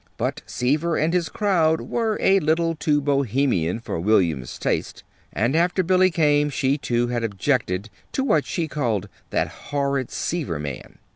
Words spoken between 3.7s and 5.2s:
for William's taste;